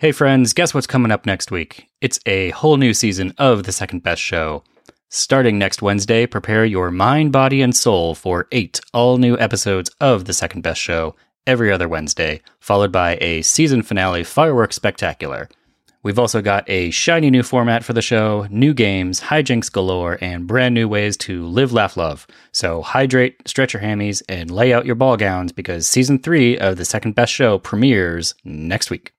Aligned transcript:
Hey, 0.00 0.12
friends, 0.12 0.54
guess 0.54 0.72
what's 0.72 0.86
coming 0.86 1.12
up 1.12 1.26
next 1.26 1.50
week? 1.50 1.90
It's 2.00 2.20
a 2.24 2.48
whole 2.52 2.78
new 2.78 2.94
season 2.94 3.34
of 3.36 3.64
The 3.64 3.72
Second 3.72 4.02
Best 4.02 4.22
Show. 4.22 4.64
Starting 5.10 5.58
next 5.58 5.82
Wednesday, 5.82 6.24
prepare 6.24 6.64
your 6.64 6.90
mind, 6.90 7.32
body, 7.32 7.60
and 7.60 7.76
soul 7.76 8.14
for 8.14 8.48
eight 8.50 8.80
all 8.94 9.18
new 9.18 9.36
episodes 9.36 9.90
of 10.00 10.24
The 10.24 10.32
Second 10.32 10.62
Best 10.62 10.80
Show 10.80 11.16
every 11.46 11.70
other 11.70 11.86
Wednesday, 11.86 12.40
followed 12.60 12.90
by 12.90 13.18
a 13.20 13.42
season 13.42 13.82
finale 13.82 14.24
fireworks 14.24 14.74
spectacular. 14.74 15.50
We've 16.02 16.18
also 16.18 16.40
got 16.40 16.64
a 16.66 16.90
shiny 16.90 17.28
new 17.28 17.42
format 17.42 17.84
for 17.84 17.92
the 17.92 18.00
show, 18.00 18.46
new 18.48 18.72
games, 18.72 19.20
hijinks 19.20 19.70
galore, 19.70 20.16
and 20.22 20.46
brand 20.46 20.74
new 20.74 20.88
ways 20.88 21.18
to 21.18 21.44
live, 21.44 21.74
laugh, 21.74 21.98
love. 21.98 22.26
So 22.52 22.80
hydrate, 22.80 23.46
stretch 23.46 23.74
your 23.74 23.82
hammies, 23.82 24.22
and 24.30 24.50
lay 24.50 24.72
out 24.72 24.86
your 24.86 24.94
ball 24.94 25.18
gowns 25.18 25.52
because 25.52 25.86
season 25.86 26.18
three 26.18 26.56
of 26.56 26.78
the 26.78 26.86
second 26.86 27.16
best 27.16 27.34
show 27.34 27.58
premieres 27.58 28.34
next 28.44 28.88
week. 28.88 29.12